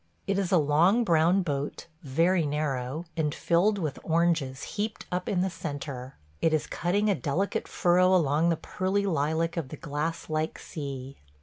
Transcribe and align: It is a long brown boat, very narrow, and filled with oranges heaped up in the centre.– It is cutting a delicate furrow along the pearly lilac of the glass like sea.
It 0.25 0.39
is 0.39 0.51
a 0.51 0.57
long 0.57 1.03
brown 1.03 1.43
boat, 1.43 1.85
very 2.01 2.43
narrow, 2.43 3.05
and 3.15 3.35
filled 3.35 3.77
with 3.77 3.99
oranges 4.03 4.63
heaped 4.63 5.05
up 5.11 5.29
in 5.29 5.41
the 5.41 5.49
centre.– 5.51 6.15
It 6.41 6.53
is 6.55 6.65
cutting 6.65 7.07
a 7.07 7.13
delicate 7.13 7.67
furrow 7.67 8.11
along 8.15 8.49
the 8.49 8.57
pearly 8.57 9.05
lilac 9.05 9.57
of 9.57 9.69
the 9.69 9.77
glass 9.77 10.27
like 10.27 10.57
sea. 10.57 11.17